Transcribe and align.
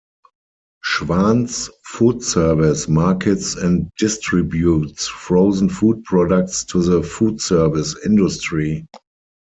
Schwan's 0.83 1.69
Food 1.85 2.23
Service 2.23 2.87
markets 2.89 3.53
and 3.53 3.87
distributes 3.99 5.05
frozen-food 5.07 6.03
products 6.05 6.63
to 6.63 6.81
the 6.81 7.03
food 7.03 7.39
service 7.39 7.95
industry. 8.03 8.87